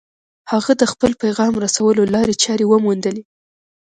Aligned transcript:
هغه 0.51 0.71
د 0.77 0.83
خپل 0.91 1.11
پيغام 1.21 1.53
رسولو 1.63 2.03
لارې 2.15 2.35
چارې 2.43 2.65
وموندلې. 2.67 3.23